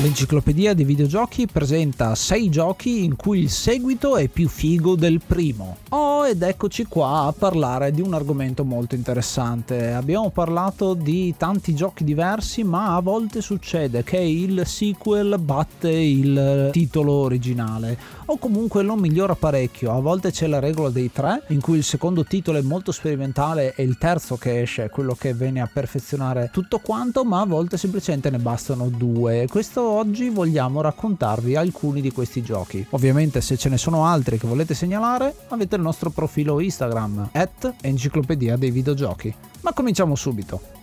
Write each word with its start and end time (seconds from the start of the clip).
L'enciclopedia 0.00 0.74
dei 0.74 0.84
videogiochi 0.84 1.48
presenta 1.48 2.14
6 2.14 2.50
giochi 2.50 3.02
in 3.02 3.16
cui 3.16 3.40
il 3.40 3.50
seguito 3.50 4.16
è 4.16 4.28
più 4.28 4.48
figo 4.48 4.94
del 4.94 5.20
primo. 5.26 5.78
Oh, 5.88 6.24
ed 6.24 6.40
eccoci 6.42 6.84
qua 6.84 7.22
a 7.22 7.34
parlare 7.36 7.90
di 7.90 8.00
un 8.00 8.14
argomento 8.14 8.64
molto 8.64 8.94
interessante. 8.94 9.90
Abbiamo 9.90 10.30
parlato 10.30 10.94
di 10.94 11.34
tanti 11.36 11.74
giochi 11.74 12.04
diversi, 12.04 12.62
ma 12.62 12.94
a 12.94 13.00
volte 13.00 13.40
succede 13.40 14.04
che 14.04 14.18
il 14.18 14.62
sequel 14.66 15.36
batte 15.40 15.90
il 15.90 16.68
titolo 16.70 17.12
originale 17.14 17.98
o 18.26 18.38
comunque 18.38 18.82
lo 18.82 18.94
migliora 18.94 19.34
parecchio. 19.34 19.90
A 19.90 20.00
volte 20.00 20.30
c'è 20.30 20.46
la 20.46 20.60
regola 20.60 20.90
dei 20.90 21.10
tre, 21.10 21.42
in 21.48 21.60
cui 21.60 21.78
il 21.78 21.84
secondo 21.84 22.24
titolo 22.24 22.58
è 22.58 22.62
molto 22.62 22.92
sperimentale 22.92 23.74
e 23.74 23.82
il 23.82 23.98
terzo 23.98 24.36
che 24.36 24.60
esce 24.60 24.84
è 24.84 24.90
quello 24.90 25.14
che 25.14 25.34
viene 25.34 25.60
a 25.60 25.70
perfezionare 25.72 26.50
tutto 26.52 26.78
quanto, 26.78 27.24
ma 27.24 27.40
a 27.40 27.46
volte 27.46 27.76
semplicemente 27.78 28.30
ne 28.30 28.38
bastano 28.38 28.88
due. 28.90 29.46
Questo 29.48 29.87
oggi 29.88 30.28
vogliamo 30.28 30.80
raccontarvi 30.80 31.56
alcuni 31.56 32.00
di 32.00 32.12
questi 32.12 32.42
giochi. 32.42 32.86
Ovviamente 32.90 33.40
se 33.40 33.56
ce 33.56 33.68
ne 33.68 33.78
sono 33.78 34.06
altri 34.06 34.38
che 34.38 34.46
volete 34.46 34.74
segnalare 34.74 35.34
avete 35.48 35.76
il 35.76 35.82
nostro 35.82 36.10
profilo 36.10 36.60
Instagram 36.60 37.30
at 37.32 37.74
enciclopedia 37.80 38.56
dei 38.56 38.70
videogiochi. 38.70 39.34
Ma 39.62 39.72
cominciamo 39.72 40.14
subito. 40.14 40.77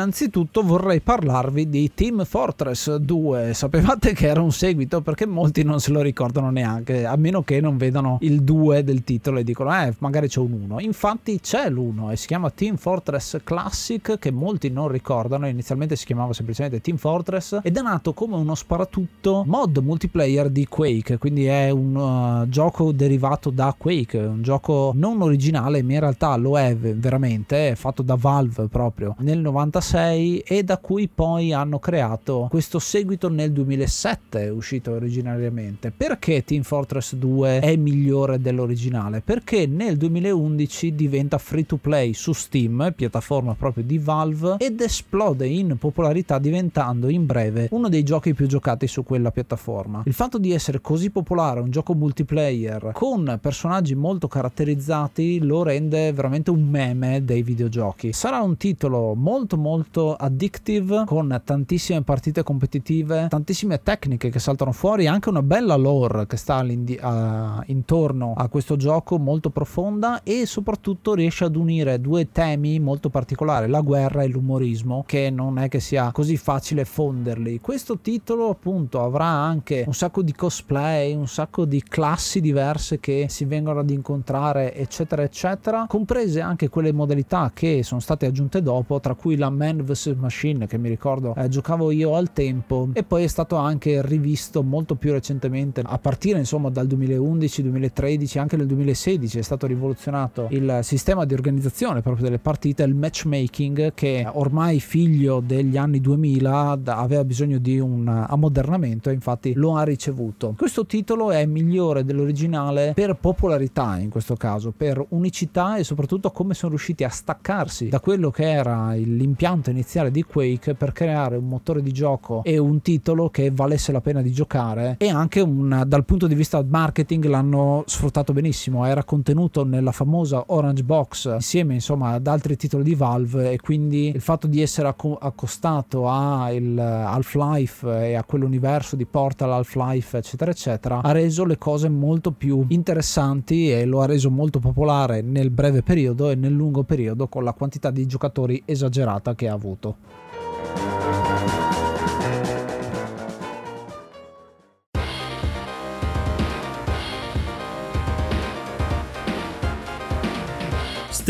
Innanzitutto 0.00 0.62
vorrei 0.62 1.00
parlarvi 1.00 1.68
di 1.68 1.92
Team 1.92 2.24
Fortress 2.24 2.96
2. 2.96 3.52
Sapevate 3.52 4.14
che 4.14 4.28
era 4.28 4.40
un 4.40 4.50
seguito 4.50 5.02
perché 5.02 5.26
molti 5.26 5.62
non 5.62 5.78
se 5.78 5.90
lo 5.90 6.00
ricordano 6.00 6.48
neanche, 6.50 7.04
a 7.04 7.16
meno 7.16 7.42
che 7.42 7.60
non 7.60 7.76
vedano 7.76 8.16
il 8.22 8.42
2 8.42 8.82
del 8.82 9.04
titolo 9.04 9.40
e 9.40 9.44
dicono 9.44 9.78
eh 9.78 9.92
magari 9.98 10.26
c'è 10.26 10.40
un 10.40 10.52
1. 10.52 10.80
Infatti 10.80 11.38
c'è 11.38 11.68
l'1 11.68 12.12
e 12.12 12.16
si 12.16 12.28
chiama 12.28 12.48
Team 12.48 12.76
Fortress 12.76 13.40
Classic 13.44 14.18
che 14.18 14.30
molti 14.30 14.70
non 14.70 14.88
ricordano, 14.88 15.46
inizialmente 15.46 15.96
si 15.96 16.06
chiamava 16.06 16.32
semplicemente 16.32 16.80
Team 16.80 16.96
Fortress 16.96 17.60
ed 17.62 17.76
è 17.76 17.82
nato 17.82 18.14
come 18.14 18.36
uno 18.36 18.54
sparatutto 18.54 19.42
mod 19.46 19.76
multiplayer 19.76 20.48
di 20.48 20.66
Quake, 20.66 21.18
quindi 21.18 21.44
è 21.44 21.68
un 21.68 21.94
uh, 21.94 22.48
gioco 22.48 22.92
derivato 22.92 23.50
da 23.50 23.74
Quake, 23.76 24.16
un 24.16 24.40
gioco 24.40 24.92
non 24.94 25.20
originale, 25.20 25.82
ma 25.82 25.92
in 25.92 26.00
realtà 26.00 26.34
lo 26.36 26.58
è 26.58 26.74
veramente, 26.74 27.72
è 27.72 27.74
fatto 27.74 28.00
da 28.00 28.14
Valve 28.14 28.68
proprio 28.68 29.14
nel 29.18 29.40
90 29.40 29.88
96 29.90 30.38
e 30.46 30.62
da 30.62 30.78
cui 30.78 31.08
poi 31.12 31.52
hanno 31.52 31.80
creato 31.80 32.46
questo 32.48 32.78
seguito 32.78 33.28
nel 33.28 33.50
2007 33.50 34.48
uscito 34.48 34.92
originariamente. 34.92 35.90
Perché 35.90 36.44
Team 36.44 36.62
Fortress 36.62 37.14
2 37.14 37.58
è 37.58 37.74
migliore 37.74 38.40
dell'originale? 38.40 39.20
Perché 39.20 39.66
nel 39.66 39.96
2011 39.96 40.94
diventa 40.94 41.38
free 41.38 41.66
to 41.66 41.76
play 41.76 42.14
su 42.14 42.32
Steam, 42.32 42.92
piattaforma 42.94 43.54
proprio 43.54 43.82
di 43.82 43.98
Valve, 43.98 44.56
ed 44.58 44.80
esplode 44.80 45.46
in 45.46 45.76
popolarità 45.76 46.38
diventando 46.38 47.08
in 47.08 47.26
breve 47.26 47.68
uno 47.72 47.88
dei 47.88 48.04
giochi 48.04 48.32
più 48.32 48.46
giocati 48.46 48.86
su 48.86 49.02
quella 49.02 49.32
piattaforma. 49.32 50.02
Il 50.06 50.14
fatto 50.14 50.38
di 50.38 50.52
essere 50.52 50.80
così 50.80 51.10
popolare, 51.10 51.60
un 51.60 51.70
gioco 51.70 51.94
multiplayer 51.94 52.92
con 52.94 53.38
personaggi 53.40 53.96
molto 53.96 54.28
caratterizzati 54.28 55.40
lo 55.40 55.64
rende 55.64 56.12
veramente 56.12 56.50
un 56.50 56.62
meme 56.62 57.24
dei 57.24 57.42
videogiochi. 57.42 58.12
Sarà 58.12 58.40
un 58.40 58.56
titolo 58.56 59.14
molto 59.14 59.56
molto 59.56 59.78
addictive 60.16 61.04
con 61.06 61.40
tantissime 61.44 62.02
partite 62.02 62.42
competitive, 62.42 63.26
tantissime 63.28 63.82
tecniche 63.82 64.30
che 64.30 64.38
saltano 64.38 64.72
fuori, 64.72 65.06
anche 65.06 65.28
una 65.28 65.42
bella 65.42 65.76
lore 65.76 66.26
che 66.26 66.36
sta 66.36 66.60
uh, 66.60 67.62
intorno 67.66 68.34
a 68.36 68.48
questo 68.48 68.76
gioco 68.76 69.18
molto 69.18 69.50
profonda 69.50 70.22
e 70.22 70.46
soprattutto 70.46 71.14
riesce 71.14 71.44
ad 71.44 71.56
unire 71.56 72.00
due 72.00 72.30
temi 72.32 72.78
molto 72.78 73.08
particolari, 73.08 73.68
la 73.68 73.80
guerra 73.80 74.22
e 74.22 74.28
l'umorismo, 74.28 75.04
che 75.06 75.30
non 75.30 75.58
è 75.58 75.68
che 75.68 75.80
sia 75.80 76.10
così 76.12 76.36
facile 76.36 76.84
fonderli. 76.84 77.60
Questo 77.60 77.98
titolo 77.98 78.48
appunto 78.48 79.02
avrà 79.02 79.26
anche 79.26 79.84
un 79.86 79.94
sacco 79.94 80.22
di 80.22 80.32
cosplay, 80.32 81.14
un 81.14 81.28
sacco 81.28 81.64
di 81.64 81.82
classi 81.82 82.40
diverse 82.40 83.00
che 83.00 83.26
si 83.28 83.44
vengono 83.44 83.80
ad 83.80 83.90
incontrare, 83.90 84.74
eccetera, 84.74 85.22
eccetera, 85.22 85.86
comprese 85.88 86.40
anche 86.40 86.68
quelle 86.68 86.92
modalità 86.92 87.50
che 87.54 87.82
sono 87.82 88.00
state 88.00 88.26
aggiunte 88.26 88.62
dopo, 88.62 89.00
tra 89.00 89.14
cui 89.14 89.36
la 89.36 89.50
Man 89.70 89.84
vs. 89.84 90.14
Machine 90.18 90.66
che 90.66 90.78
mi 90.78 90.88
ricordo 90.88 91.34
eh, 91.36 91.48
giocavo 91.48 91.90
io 91.90 92.14
al 92.16 92.32
tempo 92.32 92.88
e 92.92 93.04
poi 93.04 93.24
è 93.24 93.26
stato 93.26 93.56
anche 93.56 94.02
rivisto 94.04 94.62
molto 94.62 94.96
più 94.96 95.12
recentemente 95.12 95.82
a 95.84 95.98
partire 95.98 96.38
insomma 96.38 96.70
dal 96.70 96.86
2011 96.86 97.62
2013 97.62 98.38
anche 98.38 98.56
nel 98.56 98.66
2016 98.66 99.38
è 99.38 99.42
stato 99.42 99.66
rivoluzionato 99.66 100.48
il 100.50 100.80
sistema 100.82 101.24
di 101.24 101.34
organizzazione 101.34 102.00
proprio 102.00 102.24
delle 102.24 102.38
partite 102.38 102.82
il 102.82 102.94
matchmaking 102.94 103.92
che 103.94 104.26
ormai 104.30 104.80
figlio 104.80 105.40
degli 105.40 105.76
anni 105.76 106.00
2000 106.00 106.80
aveva 106.86 107.24
bisogno 107.24 107.58
di 107.58 107.78
un 107.78 108.08
ammodernamento 108.08 109.10
e 109.10 109.12
infatti 109.12 109.52
lo 109.54 109.76
ha 109.76 109.84
ricevuto. 109.84 110.54
Questo 110.56 110.86
titolo 110.86 111.30
è 111.30 111.44
migliore 111.46 112.04
dell'originale 112.04 112.92
per 112.94 113.16
popolarità 113.16 113.98
in 113.98 114.10
questo 114.10 114.34
caso 114.36 114.72
per 114.76 115.04
unicità 115.10 115.76
e 115.76 115.84
soprattutto 115.84 116.30
come 116.30 116.54
sono 116.54 116.70
riusciti 116.70 117.04
a 117.04 117.08
staccarsi 117.08 117.88
da 117.88 118.00
quello 118.00 118.30
che 118.30 118.50
era 118.50 118.92
l'impianto 118.92 119.59
l'impianto 119.60 119.70
iniziale 119.70 120.10
di 120.10 120.22
Quake 120.22 120.74
per 120.74 120.92
creare 120.92 121.36
un 121.36 121.46
motore 121.46 121.82
di 121.82 121.92
gioco 121.92 122.42
e 122.44 122.58
un 122.58 122.80
titolo 122.80 123.28
che 123.28 123.50
valesse 123.50 123.92
la 123.92 124.00
pena 124.00 124.22
di 124.22 124.32
giocare 124.32 124.96
e 124.98 125.08
anche 125.08 125.40
un, 125.40 125.84
dal 125.86 126.04
punto 126.04 126.26
di 126.26 126.34
vista 126.34 126.64
marketing 126.66 127.26
l'hanno 127.26 127.84
sfruttato 127.86 128.32
benissimo. 128.32 128.84
Era 128.86 129.04
contenuto 129.04 129.64
nella 129.64 129.92
famosa 129.92 130.44
Orange 130.48 130.82
Box 130.82 131.32
insieme 131.34 131.74
insomma 131.74 132.12
ad 132.12 132.26
altri 132.26 132.56
titoli 132.56 132.82
di 132.82 132.94
Valve 132.94 133.52
e 133.52 133.60
quindi 133.60 134.08
il 134.08 134.20
fatto 134.20 134.46
di 134.46 134.62
essere 134.62 134.88
accostato 134.88 136.08
a 136.08 136.46
Half-Life 136.46 138.08
e 138.08 138.14
a 138.14 138.24
quell'universo 138.24 138.96
di 138.96 139.04
Portal 139.04 139.52
Half-Life 139.52 140.16
eccetera 140.16 140.50
eccetera 140.50 141.02
ha 141.02 141.12
reso 141.12 141.44
le 141.44 141.58
cose 141.58 141.88
molto 141.88 142.32
più 142.32 142.64
interessanti 142.68 143.70
e 143.70 143.84
lo 143.84 144.00
ha 144.00 144.06
reso 144.06 144.30
molto 144.30 144.58
popolare 144.58 145.20
nel 145.20 145.50
breve 145.50 145.82
periodo 145.82 146.30
e 146.30 146.34
nel 146.34 146.52
lungo 146.52 146.82
periodo 146.82 147.28
con 147.28 147.44
la 147.44 147.52
quantità 147.52 147.90
di 147.90 148.06
giocatori 148.06 148.62
esagerata 148.64 149.34
che 149.34 149.49
avuto. 149.50 149.96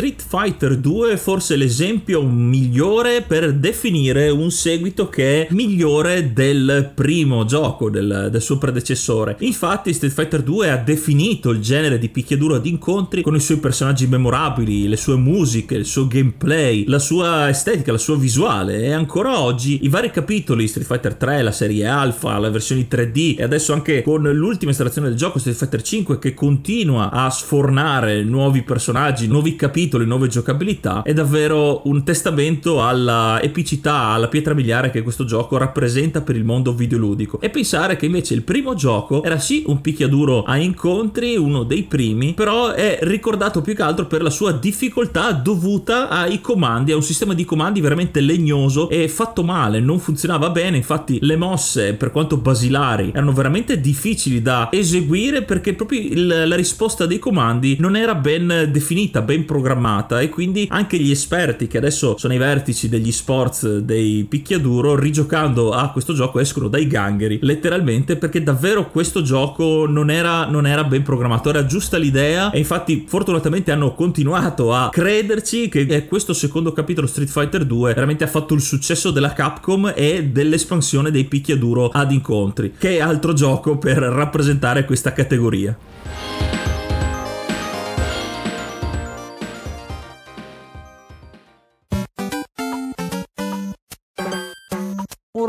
Street 0.01 0.25
Fighter 0.27 0.79
2 0.79 1.13
è 1.13 1.17
forse 1.19 1.57
l'esempio 1.57 2.23
migliore 2.23 3.21
per 3.21 3.53
definire 3.53 4.31
un 4.31 4.51
seguito 4.51 5.11
che 5.11 5.43
è 5.43 5.53
migliore 5.53 6.33
del 6.33 6.91
primo 6.95 7.45
gioco, 7.45 7.91
del, 7.91 8.29
del 8.31 8.41
suo 8.41 8.57
predecessore. 8.57 9.37
Infatti 9.41 9.93
Street 9.93 10.15
Fighter 10.15 10.43
2 10.43 10.71
ha 10.71 10.79
definito 10.79 11.51
il 11.51 11.61
genere 11.61 11.99
di 11.99 12.09
picchiaduro 12.09 12.55
ad 12.55 12.65
incontri 12.65 13.21
con 13.21 13.35
i 13.35 13.41
suoi 13.41 13.59
personaggi 13.59 14.07
memorabili, 14.07 14.89
le 14.89 14.97
sue 14.97 15.17
musiche, 15.17 15.75
il 15.75 15.85
suo 15.85 16.07
gameplay, 16.07 16.87
la 16.87 16.99
sua 16.99 17.51
estetica, 17.51 17.93
la 17.93 17.99
sua 17.99 18.17
visuale 18.17 18.81
e 18.81 18.93
ancora 18.93 19.39
oggi 19.39 19.81
i 19.83 19.89
vari 19.91 20.11
capitoli 20.11 20.67
Street 20.67 20.87
Fighter 20.87 21.15
3, 21.15 21.43
la 21.43 21.53
serie 21.53 21.85
Alpha, 21.85 22.39
la 22.39 22.49
versione 22.49 22.89
3D 22.89 23.37
e 23.37 23.43
adesso 23.43 23.75
anche 23.75 24.01
con 24.01 24.23
l'ultima 24.23 24.71
installazione 24.71 25.09
del 25.09 25.19
gioco 25.19 25.39
Street 25.39 25.59
Fighter 25.59 25.83
5 25.83 26.19
che 26.19 26.33
continua 26.33 27.11
a 27.11 27.29
sfornare 27.29 28.23
nuovi 28.23 28.63
personaggi, 28.63 29.27
nuovi 29.27 29.57
capitoli, 29.57 29.89
nuove 29.99 30.29
giocabilità 30.29 31.03
è 31.03 31.13
davvero 31.13 31.83
un 31.85 32.05
testamento 32.05 32.83
alla 32.83 33.41
epicità, 33.43 34.09
alla 34.09 34.29
pietra 34.29 34.55
miliare 34.55 34.91
che 34.91 35.03
questo 35.03 35.25
gioco 35.25 35.57
rappresenta 35.57 36.21
per 36.21 36.37
il 36.37 36.45
mondo 36.45 36.73
videoludico. 36.73 37.41
E 37.41 37.51
pensare 37.51 37.97
che 37.97 38.07
invece 38.07 38.35
il 38.35 38.43
primo 38.43 38.75
gioco 38.75 39.23
era 39.23 39.39
sì 39.39 39.65
un 39.67 39.81
picchiaduro 39.81 40.45
a 40.45 40.57
incontri, 40.57 41.37
uno 41.37 41.65
dei 41.65 41.83
primi, 41.83 42.35
però 42.35 42.71
è 42.71 42.99
ricordato 43.03 43.63
più 43.63 43.75
che 43.75 43.83
altro 43.83 44.07
per 44.07 44.23
la 44.23 44.31
sua 44.31 44.53
difficoltà 44.53 45.33
dovuta 45.33 46.09
ai 46.09 46.41
comandi, 46.41 46.93
a 46.93 46.97
un 46.97 47.03
sistema 47.03 47.35
di 47.35 47.45
comandi 47.45 47.81
veramente 47.81 48.21
legnoso 48.21 48.89
e 48.89 49.09
fatto 49.09 49.43
male, 49.43 49.81
non 49.81 49.99
funzionava 49.99 50.51
bene, 50.51 50.77
infatti 50.77 51.19
le 51.21 51.37
mosse 51.37 51.95
per 51.95 52.11
quanto 52.11 52.37
basilari 52.37 53.11
erano 53.15 53.33
veramente 53.33 53.81
difficili 53.81 54.43
da 54.43 54.69
eseguire 54.71 55.43
perché 55.43 55.75
proprio 55.75 56.01
il, 56.01 56.27
la 56.47 56.57
risposta 56.57 57.07
dei 57.07 57.19
comandi 57.19 57.77
non 57.79 57.97
era 57.97 58.15
ben 58.15 58.69
definita, 58.71 59.23
ben 59.23 59.45
programmata 59.45 59.70
e 60.19 60.29
quindi 60.29 60.67
anche 60.71 60.99
gli 60.99 61.11
esperti 61.11 61.67
che 61.67 61.79
adesso 61.79 62.17
sono 62.19 62.33
ai 62.33 62.39
vertici 62.39 62.89
degli 62.89 63.13
sports 63.13 63.79
dei 63.79 64.25
picchiaduro 64.29 64.97
rigiocando 64.97 65.73
a 65.73 65.91
questo 65.91 66.13
gioco 66.13 66.41
escono 66.41 66.69
dai 66.69 66.87
gangheri 66.87 67.39
letteralmente 67.43 68.17
perché 68.17 68.43
davvero 68.43 68.91
questo 68.91 69.23
gioco 69.23 69.87
non 69.87 70.11
era, 70.11 70.47
non 70.47 70.67
era 70.67 70.85
ben 70.85 71.03
programmato, 71.03 71.51
era 71.51 71.67
giusta 71.67 71.97
l'idea 71.97 72.51
e 72.51 72.59
infatti 72.59 73.05
fortunatamente 73.07 73.71
hanno 73.71 73.95
continuato 73.95 74.75
a 74.75 74.89
crederci 74.91 75.69
che 75.69 76.07
questo 76.07 76.33
secondo 76.33 76.73
capitolo 76.73 77.07
Street 77.07 77.29
Fighter 77.29 77.65
2 77.65 77.95
veramente 77.95 78.25
ha 78.25 78.29
fatto 78.29 78.55
il 78.55 78.61
successo 78.61 79.11
della 79.11 79.33
Capcom 79.33 79.93
e 79.95 80.25
dell'espansione 80.25 81.11
dei 81.11 81.25
picchiaduro 81.25 81.89
ad 81.89 82.13
incontri 82.13 82.75
che 82.77 82.97
è 82.97 83.01
altro 83.01 83.33
gioco 83.33 83.79
per 83.79 83.99
rappresentare 83.99 84.85
questa 84.85 85.13
categoria. 85.13 85.77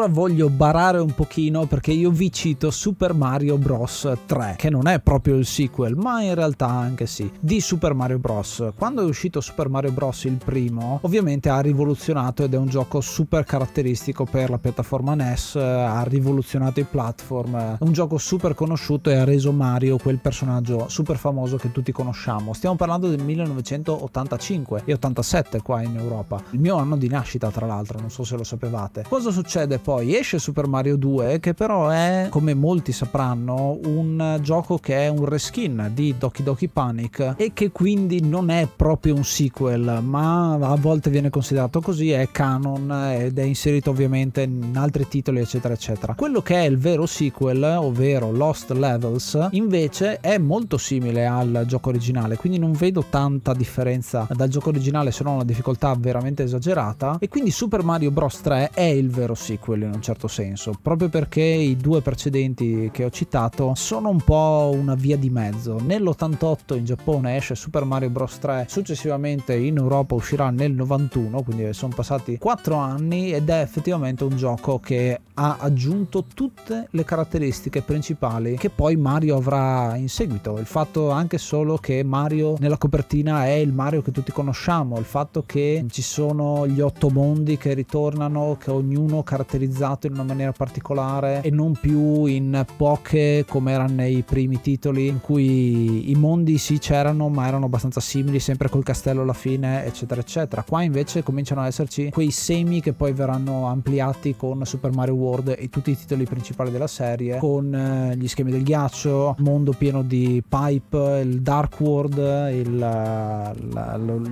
Ora 0.02 0.10
voglio 0.10 0.50
barare 0.50 0.98
un 0.98 1.14
pochino 1.14 1.68
perché 1.68 1.92
io 1.92 2.10
vi 2.10 2.32
cito 2.32 2.72
Super 2.72 3.14
Mario 3.14 3.60
Bros 3.60 4.12
3, 4.26 4.56
che 4.58 4.72
non 4.72 4.88
è 4.88 5.00
proprio 5.00 5.36
il 5.36 5.46
sequel, 5.46 5.96
ma 5.96 6.24
in 6.24 6.34
realtà 6.34 6.68
anche 6.68 7.06
sì, 7.06 7.30
di 7.40 7.62
Super 7.62 7.94
Mario 7.94 8.18
Bros. 8.18 8.72
Quando 8.76 9.04
è 9.04 9.06
uscito 9.06 9.42
Super 9.42 9.70
Mario 9.70 9.92
Bros 9.92 10.24
il 10.24 10.40
primo, 10.44 10.98
ovviamente 11.04 11.50
ha 11.50 11.60
rivoluzionato 11.60 12.44
ed 12.44 12.56
è 12.56 12.58
un 12.58 12.68
gioco 12.68 13.00
super 13.00 13.44
caratteristico 13.44 14.26
per 14.26 14.50
la 14.50 14.58
piattaforma 14.58 15.14
NES, 15.14 15.56
ha 15.58 16.02
rivoluzionato 16.02 16.80
i 16.80 16.86
platform, 16.86 17.58
è 17.58 17.78
un 17.82 17.92
gioco 17.92 18.18
super 18.18 18.56
conosciuto 18.56 19.12
e 19.12 19.18
ha 19.18 19.24
reso 19.24 19.52
Mario 19.52 19.98
quel 19.98 20.18
personaggio 20.18 20.88
super 20.90 21.18
famoso 21.18 21.58
che 21.58 21.72
tutti 21.72 21.92
conosciamo. 21.92 22.54
Stiamo 22.54 22.76
parlando 22.76 23.08
del 23.08 23.22
1985 23.24 24.82
e 24.84 24.94
87 24.94 25.62
qua 25.62 25.84
in 25.84 25.96
Europa, 25.96 26.42
il 26.52 26.60
mio 26.60 26.78
anno 26.78 26.98
di 26.98 27.08
nascita 27.08 27.52
tra 27.52 27.68
l'altro, 27.68 28.00
non 28.00 28.10
so 28.10 28.24
se 28.24 28.36
lo 28.36 28.44
sapevate. 28.44 29.06
Cosa 29.08 29.30
succede 29.30 29.78
poi 29.78 29.90
esce 30.00 30.40
Super 30.40 30.68
Mario 30.68 30.96
2 30.96 31.40
che 31.40 31.54
però 31.54 31.90
è 31.90 32.28
come 32.30 32.54
molti 32.54 32.92
sapranno 32.92 33.80
un 33.86 34.40
gioco 34.42 34.78
che 34.78 35.06
è 35.06 35.08
un 35.08 35.26
reskin 35.26 35.92
di 35.94 36.16
Doki 36.18 36.44
Doki 36.44 36.68
Panic 36.68 37.34
e 37.38 37.52
che 37.54 37.72
quindi 37.72 38.22
non 38.22 38.50
è 38.50 38.68
proprio 38.74 39.16
un 39.16 39.24
sequel 39.24 40.00
ma 40.02 40.54
a 40.54 40.76
volte 40.76 41.10
viene 41.10 41.30
considerato 41.30 41.82
così 41.82 42.12
è 42.12 42.30
canon 42.32 43.12
ed 43.14 43.38
è 43.38 43.44
inserito 43.44 43.90
ovviamente 43.90 44.44
in 44.44 44.74
altri 44.76 45.08
titoli 45.08 45.40
eccetera 45.40 45.74
eccetera. 45.74 46.14
Quello 46.16 46.42
che 46.42 46.56
è 46.56 46.66
il 46.66 46.78
vero 46.78 47.06
sequel 47.06 47.62
ovvero 47.64 48.32
Lost 48.32 48.72
Levels 48.72 49.50
invece 49.52 50.20
è 50.20 50.38
molto 50.38 50.78
simile 50.78 51.26
al 51.26 51.66
gioco 51.68 51.90
originale 51.90 52.38
quindi 52.38 52.60
non 52.60 52.72
vedo 52.72 53.04
tanta 53.10 53.54
differenza 53.54 54.28
dal 54.32 54.50
gioco 54.50 54.70
originale 54.70 55.12
se 55.12 55.24
non 55.24 55.34
una 55.36 55.44
difficoltà 55.44 55.94
veramente 55.98 56.44
esagerata 56.44 57.18
e 57.20 57.28
quindi 57.28 57.52
Super 57.52 57.84
Mario 57.84 58.12
Bros. 58.12 58.40
3 58.42 58.72
è 58.74 58.82
il 58.82 59.10
vero 59.10 59.36
sequel 59.36 59.81
sequel 59.82 59.88
in 59.88 59.94
un 59.96 60.02
certo 60.02 60.28
senso, 60.28 60.74
proprio 60.80 61.10
perché 61.10 61.42
i 61.42 61.76
due 61.76 62.02
precedenti 62.02 62.90
che 62.92 63.06
ho 63.06 63.10
citato 63.10 63.74
sono 63.76 64.10
un 64.10 64.22
po' 64.22 64.72
una 64.74 64.96
via 64.96 65.18
di 65.18 65.30
mezzo. 65.30 65.78
Nell'88 65.82 66.76
in 66.76 66.86
Giappone 66.86 67.36
esce 67.36 67.56
Super 67.56 67.86
Mario 67.86 68.10
Bros 68.10 68.38
3, 68.40 68.68
successivamente 68.70 69.56
in 69.56 69.78
Europa 69.78 70.16
uscirà 70.16 70.50
nel 70.50 70.74
91, 70.74 71.42
quindi 71.44 71.74
sono 71.74 71.94
passati 71.96 72.38
4 72.38 72.76
anni 72.76 73.32
ed 73.34 73.50
è 73.50 73.62
effettivamente 73.62 74.24
un 74.24 74.36
gioco 74.36 74.80
che 74.80 75.20
ha 75.34 75.58
aggiunto 75.60 76.26
tutte 76.34 76.88
le 76.92 77.04
caratteristiche 77.04 77.82
principali 77.82 78.58
che 78.58 78.70
poi 78.70 78.96
Mario 78.96 79.38
avrà 79.38 79.96
in 79.96 80.10
seguito. 80.10 80.58
Il 80.58 80.66
fatto 80.66 81.10
anche 81.10 81.38
solo 81.38 81.78
che 81.78 82.04
Mario 82.04 82.56
nella 82.60 82.78
copertina 82.78 83.46
è 83.46 83.54
il 83.54 83.74
Mario 83.74 84.02
che 84.02 84.12
tutti 84.12 84.32
conosciamo, 84.32 84.98
il 84.98 85.06
fatto 85.06 85.44
che 85.46 85.86
ci 85.90 86.02
sono 86.02 86.68
gli 86.68 86.82
otto 86.82 87.10
mondi 87.10 87.58
che 87.58 87.74
ritornano, 87.74 88.58
che 88.60 88.72
ognuno 88.72 89.24
caratterizza 89.24 89.71
caratterizzato 89.72 90.08
in 90.08 90.14
una 90.14 90.24
maniera 90.24 90.52
particolare 90.52 91.42
e 91.42 91.50
non 91.50 91.74
più 91.80 92.26
in 92.26 92.66
poche 92.76 93.46
come 93.48 93.72
erano 93.72 93.94
nei 93.94 94.22
primi 94.22 94.60
titoli 94.62 95.08
in 95.08 95.22
cui 95.22 96.12
i 96.12 96.16
mondi 96.16 96.58
sì 96.58 96.78
c'erano 96.78 97.30
ma 97.30 97.48
erano 97.48 97.66
abbastanza 97.66 98.00
simili 98.00 98.40
sempre 98.40 98.70
col 98.70 98.84
castello 98.84 99.22
alla 99.22 99.34
fine 99.34 99.86
eccetera 99.86 100.22
eccetera. 100.22 100.64
Qua 100.64 100.84
invece 100.84 101.24
cominciano 101.24 101.62
ad 101.62 101.68
esserci 101.68 102.10
quei 102.10 102.32
semi 102.32 102.82
che 102.82 102.94
poi 102.94 103.14
verranno 103.14 103.68
ampliati 103.68 104.36
con 104.36 104.66
Super 104.66 104.92
Mario 104.92 105.16
World 105.16 105.56
e 105.58 105.70
tutti 105.70 105.92
i 105.92 105.98
titoli 105.98 106.26
principali 106.26 106.72
della 106.72 106.88
serie 106.88 107.38
con 107.38 107.74
eh, 107.74 108.16
gli 108.18 108.28
schemi 108.28 108.52
del 108.52 108.64
ghiaccio 108.64 109.36
mondo 109.40 109.72
pieno 109.72 110.04
di 110.04 110.44
pipe 110.48 111.22
il 111.24 111.42
Dark 111.42 111.80
World 111.80 112.18
il, 112.52 112.78
la, 112.78 113.54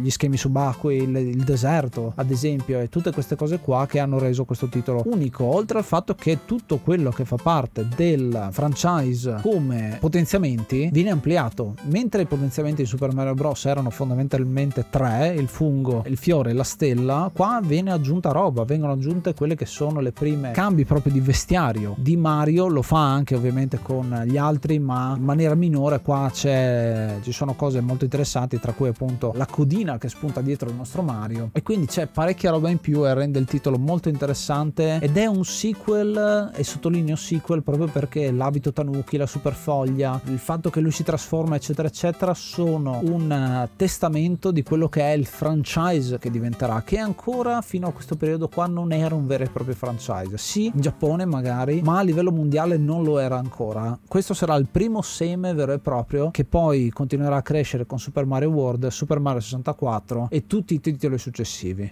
gli 0.02 0.10
schemi 0.10 0.38
subacquei 0.38 1.04
il, 1.04 1.16
il 1.16 1.44
deserto 1.44 2.14
ad 2.16 2.30
esempio 2.30 2.80
e 2.80 2.90
tutte 2.90 3.12
queste 3.12 3.36
cose 3.36 3.60
qua 3.60 3.86
che 3.88 4.00
hanno 4.00 4.20
reso 4.20 4.46
questo 4.46 4.68
titolo 4.68 5.04
unico, 5.06 5.29
oltre 5.40 5.78
al 5.80 5.84
fatto 5.84 6.16
che 6.16 6.40
tutto 6.46 6.78
quello 6.78 7.12
che 7.12 7.26
fa 7.26 7.38
parte 7.42 7.88
del 7.96 8.50
franchise 8.52 9.40
come 9.42 9.98
potenziamenti 10.00 10.90
viene 10.92 11.12
ampliato. 11.12 11.76
Mentre 11.84 12.24
i 12.24 12.26
potenziamenti 12.26 12.84
di 12.84 12.88
Super 12.88 13.14
Mario 13.14 13.34
Bros. 13.34 13.66
erano 13.66 13.90
fondamentalmente 13.90 14.86
tre, 14.90 15.34
il 15.38 15.48
fungo, 15.48 16.04
il 16.08 16.18
fiore 16.18 16.52
e 16.52 16.54
la 16.54 16.64
stella, 16.64 17.30
qua 17.34 17.62
viene 17.64 17.92
aggiunta 17.92 18.32
roba, 18.32 18.64
vengono 18.64 18.94
aggiunte 18.94 19.34
quelle 19.34 19.56
che 19.56 19.66
sono 19.66 20.00
le 20.00 20.12
prime 20.12 20.52
cambi 20.52 20.86
proprio 20.86 21.14
di 21.14 21.20
vestiario 21.20 21.96
di 21.98 22.18
Mario, 22.18 22.68
lo 22.68 22.82
fa 22.82 23.12
anche 23.12 23.36
ovviamente 23.36 23.80
con 23.82 24.24
gli 24.26 24.38
altri, 24.38 24.80
ma 24.80 25.16
in 25.18 25.24
maniera 25.24 25.56
minore 25.56 26.02
qua 26.02 26.30
ci 26.32 27.32
sono 27.32 27.54
cose 27.56 27.82
molto 27.82 28.04
interessanti, 28.04 28.60
tra 28.60 28.72
cui 28.72 28.88
appunto 28.88 29.32
la 29.36 29.46
codina 29.46 29.98
che 29.98 30.10
spunta 30.10 30.42
dietro 30.42 30.70
il 30.70 30.76
nostro 30.76 31.02
Mario 31.02 31.50
e 31.54 31.62
quindi 31.62 31.88
c'è 31.88 32.08
parecchia 32.08 32.52
roba 32.52 32.70
in 32.70 32.80
più 32.80 33.06
e 33.06 33.14
rende 33.14 33.40
il 33.40 33.46
titolo 33.46 33.78
molto 33.78 34.10
interessante 34.10 35.00
ed 35.02 35.16
è 35.20 35.26
un 35.26 35.44
sequel 35.44 36.50
e 36.56 36.64
sottolineo 36.64 37.18
sequel 37.18 37.62
proprio 37.62 37.88
perché 37.88 38.32
l'abito 38.32 38.72
Tanuki, 38.72 39.18
la 39.18 39.26
superfoglia, 39.26 40.22
il 40.28 40.38
fatto 40.38 40.70
che 40.70 40.80
lui 40.80 40.92
si 40.92 41.04
trasforma 41.04 41.58
eccetera 41.58 41.90
eccetera 41.90 42.34
sono 42.34 43.02
un 43.04 43.30
eh, 43.30 43.70
testamento 43.76 44.52
di 44.52 44.64
quello 44.64 44.88
che 44.88 45.02
è 45.02 45.12
il 45.12 45.26
franchise 45.26 46.18
che 46.20 46.32
diventerà 46.32 46.84
che 46.84 47.00
ancora 47.00 47.62
fino 47.62 47.88
a 47.88 47.92
questo 47.92 48.16
periodo 48.16 48.48
qua 48.48 48.68
non 48.68 48.94
era 48.94 49.14
un 49.14 49.28
vero 49.28 49.44
e 49.44 49.50
proprio 49.50 49.76
franchise. 49.76 50.38
Sì 50.38 50.72
in 50.74 50.80
Giappone 50.80 51.26
magari 51.26 51.82
ma 51.82 52.00
a 52.00 52.04
livello 52.04 52.32
mondiale 52.32 52.78
non 52.78 53.04
lo 53.04 53.20
era 53.20 53.38
ancora. 53.38 54.00
Questo 54.08 54.34
sarà 54.34 54.56
il 54.56 54.68
primo 54.72 55.02
seme 55.02 55.54
vero 55.54 55.74
e 55.74 55.80
proprio 55.80 56.32
che 56.32 56.46
poi 56.46 56.92
continuerà 56.92 57.36
a 57.36 57.42
crescere 57.42 57.86
con 57.86 58.00
Super 58.00 58.26
Mario 58.26 58.52
World, 58.52 58.88
Super 58.88 59.20
Mario 59.20 59.42
64 59.42 60.28
e 60.32 60.48
tutti 60.48 60.76
i 60.76 60.80
titoli 60.80 61.18
successivi 61.18 61.92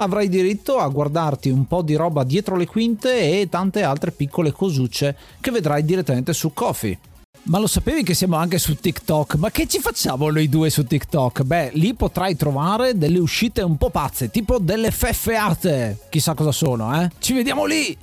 Avrai 0.00 0.28
diritto 0.28 0.78
a 0.78 0.86
guardarti 0.86 1.50
un 1.50 1.66
po' 1.66 1.82
di 1.82 1.96
roba 1.96 2.22
dietro 2.22 2.54
le 2.54 2.66
quinte 2.66 3.40
e 3.40 3.48
tante 3.48 3.82
altre 3.82 4.12
piccole 4.12 4.52
cosucce 4.52 5.16
che 5.40 5.50
vedrai 5.50 5.84
direttamente 5.84 6.32
su 6.32 6.52
Kofi. 6.52 6.96
Ma 7.44 7.58
lo 7.58 7.66
sapevi 7.66 8.04
che 8.04 8.14
siamo 8.14 8.36
anche 8.36 8.58
su 8.58 8.76
TikTok? 8.76 9.34
Ma 9.34 9.50
che 9.50 9.66
ci 9.66 9.80
facciamo 9.80 10.30
noi 10.30 10.48
due 10.48 10.70
su 10.70 10.86
TikTok? 10.86 11.42
Beh, 11.42 11.70
lì 11.74 11.94
potrai 11.94 12.36
trovare 12.36 12.96
delle 12.96 13.18
uscite 13.18 13.62
un 13.62 13.76
po' 13.76 13.90
pazze, 13.90 14.30
tipo 14.30 14.58
delle 14.58 14.92
feffeate. 14.92 15.98
Chissà 16.10 16.34
cosa 16.34 16.52
sono, 16.52 17.02
eh? 17.02 17.10
Ci 17.18 17.32
vediamo 17.32 17.64
lì! 17.64 17.96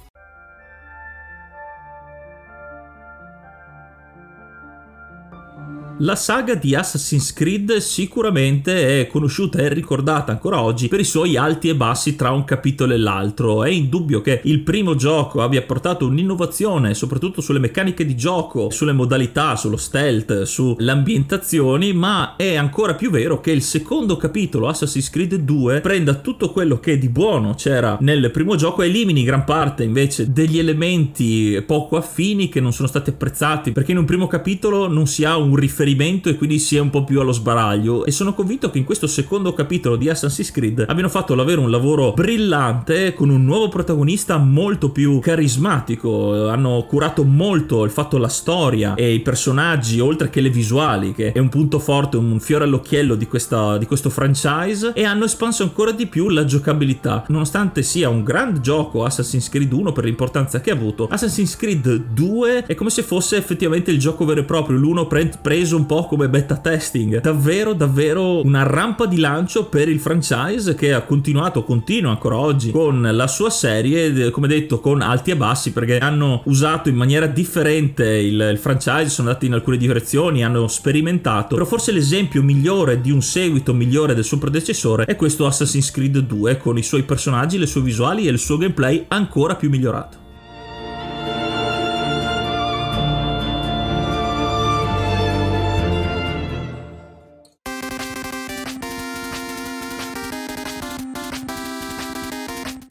La 5.99 6.17
saga 6.17 6.55
di 6.55 6.75
Assassin's 6.75 7.31
Creed 7.31 7.77
sicuramente 7.77 8.99
è 8.99 9.07
conosciuta 9.07 9.59
e 9.59 9.73
ricordata 9.73 10.33
ancora 10.33 10.61
oggi 10.61 10.89
per 10.89 10.99
i 10.99 11.05
suoi 11.05 11.37
alti 11.37 11.69
e 11.69 11.75
bassi 11.75 12.17
tra 12.17 12.31
un 12.31 12.43
capitolo 12.43 12.93
e 12.93 12.97
l'altro. 12.97 13.63
È 13.63 13.69
indubbio 13.69 14.19
che 14.19 14.41
il 14.43 14.59
primo 14.59 14.95
gioco 14.95 15.41
abbia 15.41 15.61
portato 15.61 16.05
un'innovazione, 16.05 16.93
soprattutto 16.93 17.39
sulle 17.39 17.59
meccaniche 17.59 18.05
di 18.05 18.13
gioco, 18.13 18.71
sulle 18.71 18.91
modalità, 18.91 19.55
sullo 19.55 19.77
stealth, 19.77 20.41
sulle 20.41 20.91
ambientazioni, 20.91 21.93
ma 21.93 22.35
è 22.35 22.55
ancora 22.55 22.95
più 22.95 23.09
vero 23.09 23.39
che 23.39 23.51
il 23.51 23.61
secondo 23.61 24.17
capitolo, 24.17 24.67
Assassin's 24.67 25.09
Creed 25.09 25.35
2, 25.35 25.79
prenda 25.79 26.15
tutto 26.15 26.51
quello 26.51 26.77
che 26.77 26.97
di 26.97 27.07
buono 27.07 27.53
c'era 27.53 27.97
nel 28.01 28.31
primo 28.31 28.57
gioco 28.57 28.81
e 28.81 28.87
elimini 28.87 29.23
gran 29.23 29.45
parte 29.45 29.83
invece 29.83 30.33
degli 30.33 30.59
elementi 30.59 31.63
poco 31.65 31.95
affini 31.95 32.49
che 32.49 32.59
non 32.59 32.73
sono 32.73 32.89
stati 32.89 33.11
apprezzati, 33.11 33.71
perché 33.71 33.93
in 33.93 33.99
un 33.99 34.05
primo 34.05 34.27
capitolo 34.27 34.89
non 34.89 35.07
si 35.07 35.23
ha 35.23 35.37
un 35.37 35.55
riferimento 35.55 35.83
riferimento 35.85 36.29
e 36.29 36.35
quindi 36.35 36.59
sia 36.59 36.81
un 36.81 36.89
po' 36.89 37.03
più 37.03 37.21
allo 37.21 37.31
sbaraglio. 37.31 38.05
E 38.05 38.11
sono 38.11 38.33
convinto 38.33 38.69
che 38.69 38.79
in 38.79 38.83
questo 38.83 39.07
secondo 39.07 39.53
capitolo 39.53 39.95
di 39.95 40.09
Assassin's 40.09 40.51
Creed 40.51 40.85
abbiano 40.87 41.09
fatto 41.09 41.35
davvero 41.35 41.61
un 41.61 41.69
lavoro 41.69 42.11
brillante 42.11 43.13
con 43.13 43.29
un 43.29 43.45
nuovo 43.45 43.69
protagonista 43.69 44.37
molto 44.37 44.89
più 44.89 45.19
carismatico. 45.19 46.49
Hanno 46.49 46.85
curato 46.87 47.23
molto 47.23 47.83
il 47.85 47.91
fatto 47.91 48.17
la 48.17 48.27
storia 48.27 48.95
e 48.95 49.13
i 49.13 49.19
personaggi 49.19 49.99
oltre 49.99 50.29
che 50.29 50.41
le 50.41 50.49
visuali 50.49 51.13
che 51.13 51.31
è 51.31 51.39
un 51.39 51.49
punto 51.49 51.79
forte 51.79 52.17
un 52.17 52.39
fiore 52.39 52.63
all'occhiello 52.63 53.15
di, 53.15 53.27
questa, 53.27 53.77
di 53.77 53.85
questo 53.85 54.09
franchise. 54.09 54.91
E 54.93 55.03
hanno 55.03 55.25
espanso 55.25 55.63
ancora 55.63 55.91
di 55.91 56.07
più 56.07 56.29
la 56.29 56.45
giocabilità. 56.45 57.23
Nonostante 57.27 57.83
sia 57.83 58.09
un 58.09 58.23
grande 58.23 58.59
gioco 58.59 59.03
Assassin's 59.03 59.49
Creed 59.49 59.71
1 59.71 59.91
per 59.91 60.05
l'importanza 60.05 60.59
che 60.59 60.71
ha 60.71 60.73
avuto 60.73 61.07
Assassin's 61.07 61.55
Creed 61.55 62.05
2 62.13 62.65
è 62.65 62.73
come 62.73 62.89
se 62.89 63.03
fosse 63.03 63.37
effettivamente 63.37 63.91
il 63.91 63.99
gioco 63.99 64.25
vero 64.25 64.41
e 64.41 64.43
proprio. 64.43 64.77
L'uno 64.77 65.05
pre- 65.05 65.31
preso 65.75 65.77
un 65.77 65.85
po' 65.85 66.05
come 66.05 66.29
beta 66.29 66.57
testing. 66.57 67.21
Davvero, 67.21 67.73
davvero 67.73 68.43
una 68.43 68.63
rampa 68.63 69.05
di 69.05 69.17
lancio 69.17 69.65
per 69.65 69.89
il 69.89 69.99
franchise 69.99 70.75
che 70.75 70.93
ha 70.93 71.01
continuato, 71.01 71.63
continua 71.63 72.11
ancora 72.11 72.37
oggi 72.37 72.71
con 72.71 73.07
la 73.11 73.27
sua 73.27 73.49
serie, 73.49 74.31
come 74.31 74.47
detto, 74.47 74.79
con 74.79 75.01
alti 75.01 75.31
e 75.31 75.35
bassi 75.35 75.71
perché 75.71 75.97
hanno 75.97 76.41
usato 76.45 76.89
in 76.89 76.95
maniera 76.95 77.27
differente 77.27 78.05
il, 78.05 78.49
il 78.51 78.57
franchise, 78.57 79.09
sono 79.09 79.27
andati 79.27 79.45
in 79.45 79.53
alcune 79.53 79.77
direzioni, 79.77 80.43
hanno 80.43 80.67
sperimentato. 80.67 81.55
Però 81.55 81.65
forse 81.65 81.91
l'esempio 81.91 82.41
migliore 82.41 83.01
di 83.01 83.11
un 83.11 83.21
seguito 83.21 83.73
migliore 83.73 84.13
del 84.13 84.23
suo 84.23 84.37
predecessore 84.37 85.05
è 85.05 85.15
questo 85.15 85.45
Assassin's 85.45 85.91
Creed 85.91 86.19
2 86.19 86.57
con 86.57 86.77
i 86.77 86.83
suoi 86.83 87.03
personaggi, 87.03 87.57
le 87.57 87.67
sue 87.67 87.81
visuali 87.81 88.27
e 88.27 88.31
il 88.31 88.39
suo 88.39 88.57
gameplay 88.57 89.05
ancora 89.07 89.55
più 89.55 89.69
migliorato. 89.69 90.24